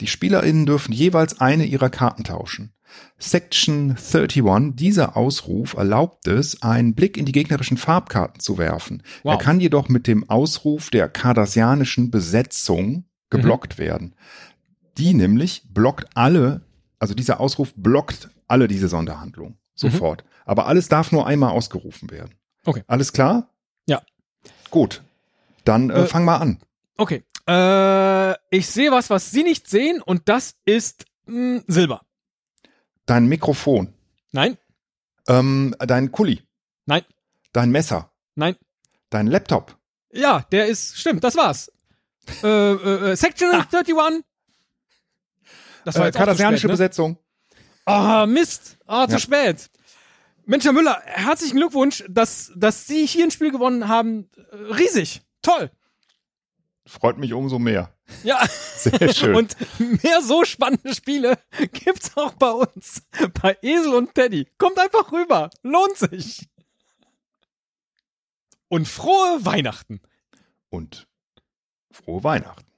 Die 0.00 0.06
SpielerInnen 0.06 0.66
dürfen 0.66 0.92
jeweils 0.92 1.40
eine 1.40 1.64
ihrer 1.64 1.90
Karten 1.90 2.24
tauschen. 2.24 2.72
Section 3.18 3.96
31, 3.96 4.74
dieser 4.74 5.16
Ausruf 5.16 5.74
erlaubt 5.74 6.26
es, 6.26 6.60
einen 6.62 6.94
Blick 6.94 7.16
in 7.16 7.24
die 7.24 7.32
gegnerischen 7.32 7.76
Farbkarten 7.76 8.40
zu 8.40 8.58
werfen. 8.58 9.02
Wow. 9.22 9.34
Er 9.34 9.38
kann 9.38 9.60
jedoch 9.60 9.88
mit 9.88 10.06
dem 10.06 10.28
Ausruf 10.28 10.90
der 10.90 11.08
kardassianischen 11.08 12.10
Besetzung 12.10 13.04
geblockt 13.30 13.78
Mhm. 13.78 13.82
werden. 13.82 14.14
Die 14.98 15.14
nämlich 15.14 15.62
blockt 15.70 16.06
alle, 16.14 16.62
also 16.98 17.14
dieser 17.14 17.40
Ausruf 17.40 17.72
blockt 17.76 18.28
alle 18.48 18.68
diese 18.68 18.88
Sonderhandlungen. 18.88 19.56
Sofort. 19.74 20.24
Aber 20.44 20.66
alles 20.66 20.88
darf 20.88 21.12
nur 21.12 21.26
einmal 21.26 21.50
ausgerufen 21.52 22.10
werden. 22.10 22.30
Mhm. 22.64 22.68
Okay. 22.70 22.82
Alles 22.88 23.12
klar? 23.12 23.48
Ja. 23.86 24.02
Gut. 24.70 25.02
Dann 25.64 25.88
äh, 25.90 26.02
Äh, 26.02 26.06
fang 26.06 26.24
mal 26.24 26.36
an. 26.36 26.58
Okay. 26.98 27.22
Äh, 27.48 28.32
ich 28.56 28.66
sehe 28.68 28.90
was, 28.92 29.10
was 29.10 29.30
Sie 29.30 29.42
nicht 29.42 29.68
sehen, 29.68 30.00
und 30.00 30.28
das 30.28 30.54
ist 30.64 31.04
mh, 31.26 31.62
Silber. 31.66 32.02
Dein 33.06 33.26
Mikrofon. 33.26 33.92
Nein, 34.32 34.56
Ähm, 35.28 35.74
dein 35.78 36.10
Kuli. 36.12 36.42
Nein. 36.86 37.02
Dein 37.52 37.70
Messer. 37.70 38.12
nein. 38.34 38.56
Dein 39.10 39.26
Laptop. 39.26 39.76
Ja, 40.12 40.40
der 40.52 40.66
ist, 40.68 40.96
stimmt, 40.98 41.22
das 41.24 41.36
war's. 41.36 41.70
äh, 42.42 42.46
äh, 42.46 43.10
äh, 43.12 43.16
Section 43.16 43.50
31. 43.50 43.94
Das 45.84 45.96
war 45.96 46.02
Äh, 46.02 46.06
jetzt 46.06 46.16
kardassianische 46.16 46.66
ne? 46.68 46.72
Besetzung. 46.72 47.18
Ah, 47.84 48.24
Mist. 48.26 48.78
Ah, 48.86 49.06
zu 49.06 49.14
Ja. 49.14 49.18
spät. 49.18 49.68
Mensch, 50.44 50.64
Herr 50.64 50.72
Müller, 50.72 51.00
herzlichen 51.04 51.56
Glückwunsch, 51.56 52.04
dass, 52.08 52.52
dass 52.56 52.86
Sie 52.86 53.04
hier 53.06 53.24
ein 53.24 53.30
Spiel 53.32 53.50
gewonnen 53.50 53.88
haben. 53.88 54.28
Riesig. 54.52 55.22
Toll. 55.42 55.70
Freut 56.86 57.16
mich 57.16 57.32
umso 57.32 57.58
mehr. 57.58 57.94
Ja. 58.24 58.44
Sehr 58.76 59.14
schön. 59.14 59.36
Und 59.36 59.56
mehr 60.02 60.20
so 60.22 60.44
spannende 60.44 60.94
Spiele 60.94 61.38
gibt's 61.72 62.16
auch 62.16 62.34
bei 62.34 62.50
uns. 62.50 63.02
Bei 63.40 63.56
Esel 63.62 63.94
und 63.94 64.14
Teddy. 64.14 64.48
Kommt 64.58 64.78
einfach 64.78 65.12
rüber. 65.12 65.50
Lohnt 65.62 65.96
sich. 65.96 66.48
Und 68.68 68.88
frohe 68.88 69.44
Weihnachten. 69.44 70.00
Und 70.70 71.06
frohe 71.92 72.24
Weihnachten. 72.24 72.71